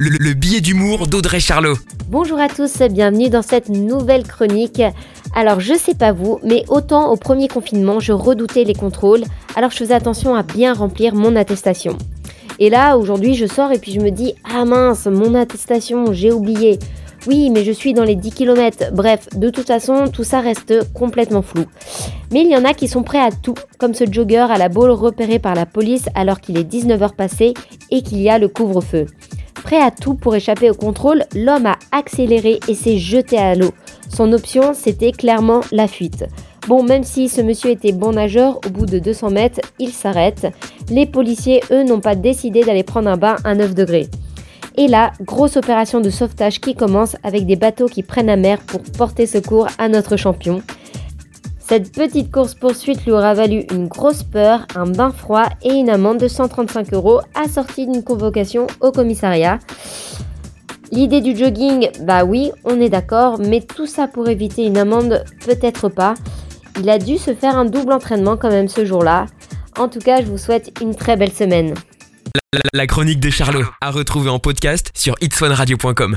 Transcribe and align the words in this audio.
le, 0.00 0.10
le 0.10 0.32
billet 0.32 0.60
d'humour 0.60 1.08
d'Audrey 1.08 1.40
Charlot. 1.40 1.74
Bonjour 2.08 2.38
à 2.38 2.48
tous, 2.48 2.82
bienvenue 2.88 3.30
dans 3.30 3.42
cette 3.42 3.68
nouvelle 3.68 4.22
chronique. 4.22 4.80
Alors 5.34 5.58
je 5.58 5.74
sais 5.74 5.96
pas 5.96 6.12
vous, 6.12 6.38
mais 6.44 6.64
autant 6.68 7.10
au 7.10 7.16
premier 7.16 7.48
confinement, 7.48 7.98
je 7.98 8.12
redoutais 8.12 8.62
les 8.62 8.74
contrôles, 8.74 9.24
alors 9.56 9.72
je 9.72 9.76
faisais 9.76 9.94
attention 9.94 10.36
à 10.36 10.44
bien 10.44 10.72
remplir 10.72 11.16
mon 11.16 11.34
attestation. 11.34 11.98
Et 12.60 12.70
là, 12.70 12.96
aujourd'hui, 12.96 13.34
je 13.34 13.46
sors 13.46 13.72
et 13.72 13.78
puis 13.78 13.92
je 13.92 13.98
me 13.98 14.10
dis 14.10 14.34
Ah 14.48 14.64
mince, 14.64 15.06
mon 15.06 15.34
attestation, 15.34 16.12
j'ai 16.12 16.32
oublié. 16.32 16.78
Oui, 17.26 17.50
mais 17.50 17.64
je 17.64 17.72
suis 17.72 17.94
dans 17.94 18.04
les 18.04 18.14
10 18.14 18.30
km. 18.30 18.92
Bref, 18.92 19.28
de 19.34 19.50
toute 19.50 19.66
façon, 19.66 20.06
tout 20.08 20.22
ça 20.22 20.40
reste 20.40 20.92
complètement 20.92 21.42
flou. 21.42 21.64
Mais 22.30 22.42
il 22.42 22.50
y 22.50 22.56
en 22.56 22.64
a 22.64 22.74
qui 22.74 22.86
sont 22.86 23.02
prêts 23.02 23.20
à 23.20 23.30
tout, 23.30 23.56
comme 23.78 23.94
ce 23.94 24.04
jogger 24.10 24.46
à 24.48 24.58
la 24.58 24.68
boule 24.68 24.90
repéré 24.90 25.40
par 25.40 25.54
la 25.54 25.66
police 25.66 26.06
alors 26.14 26.40
qu'il 26.40 26.56
est 26.56 26.70
19h 26.70 27.16
passé 27.16 27.54
et 27.90 28.02
qu'il 28.02 28.22
y 28.22 28.30
a 28.30 28.38
le 28.38 28.48
couvre-feu. 28.48 29.06
Prêt 29.68 29.82
à 29.82 29.90
tout 29.90 30.14
pour 30.14 30.34
échapper 30.34 30.70
au 30.70 30.74
contrôle, 30.74 31.24
l'homme 31.34 31.66
a 31.66 31.76
accéléré 31.92 32.58
et 32.68 32.74
s'est 32.74 32.96
jeté 32.96 33.36
à 33.36 33.54
l'eau. 33.54 33.74
Son 34.08 34.32
option, 34.32 34.72
c'était 34.72 35.12
clairement 35.12 35.60
la 35.72 35.86
fuite. 35.86 36.24
Bon, 36.68 36.82
même 36.82 37.04
si 37.04 37.28
ce 37.28 37.42
monsieur 37.42 37.72
était 37.72 37.92
bon 37.92 38.12
nageur, 38.12 38.60
au 38.66 38.70
bout 38.70 38.86
de 38.86 38.98
200 38.98 39.28
mètres, 39.28 39.60
il 39.78 39.90
s'arrête. 39.90 40.46
Les 40.88 41.04
policiers, 41.04 41.62
eux, 41.70 41.84
n'ont 41.84 42.00
pas 42.00 42.14
décidé 42.14 42.64
d'aller 42.64 42.82
prendre 42.82 43.10
un 43.10 43.18
bain 43.18 43.36
à 43.44 43.54
9 43.54 43.74
degrés. 43.74 44.08
Et 44.78 44.88
là, 44.88 45.12
grosse 45.20 45.58
opération 45.58 46.00
de 46.00 46.08
sauvetage 46.08 46.62
qui 46.62 46.74
commence 46.74 47.16
avec 47.22 47.44
des 47.44 47.56
bateaux 47.56 47.88
qui 47.88 48.02
prennent 48.02 48.28
la 48.28 48.36
mer 48.36 48.60
pour 48.60 48.80
porter 48.96 49.26
secours 49.26 49.66
à 49.76 49.90
notre 49.90 50.16
champion. 50.16 50.62
Cette 51.68 51.92
petite 51.92 52.32
course-poursuite 52.32 53.04
lui 53.04 53.12
aura 53.12 53.34
valu 53.34 53.66
une 53.70 53.88
grosse 53.88 54.22
peur, 54.22 54.66
un 54.74 54.86
bain 54.86 55.10
froid 55.10 55.50
et 55.62 55.74
une 55.74 55.90
amende 55.90 56.16
de 56.16 56.26
135 56.26 56.94
euros 56.94 57.20
assortie 57.34 57.86
d'une 57.86 58.02
convocation 58.02 58.66
au 58.80 58.90
commissariat. 58.90 59.58
L'idée 60.92 61.20
du 61.20 61.36
jogging, 61.36 61.90
bah 62.00 62.24
oui, 62.24 62.52
on 62.64 62.80
est 62.80 62.88
d'accord, 62.88 63.38
mais 63.38 63.60
tout 63.60 63.86
ça 63.86 64.08
pour 64.08 64.30
éviter 64.30 64.64
une 64.64 64.78
amende, 64.78 65.22
peut-être 65.44 65.90
pas. 65.90 66.14
Il 66.80 66.88
a 66.88 66.98
dû 66.98 67.18
se 67.18 67.34
faire 67.34 67.58
un 67.58 67.66
double 67.66 67.92
entraînement 67.92 68.38
quand 68.38 68.48
même 68.48 68.68
ce 68.68 68.86
jour-là. 68.86 69.26
En 69.78 69.88
tout 69.88 70.00
cas, 70.00 70.22
je 70.22 70.26
vous 70.26 70.38
souhaite 70.38 70.72
une 70.80 70.94
très 70.94 71.18
belle 71.18 71.32
semaine. 71.32 71.74
La, 72.72 72.86
chronique 72.86 73.20
de 73.20 73.28
Charlot, 73.28 73.66
à 73.82 73.90
retrouver 73.90 74.30
en 74.30 74.38
podcast 74.38 74.90
sur 74.94 75.16
itswanradio.com. 75.20 76.16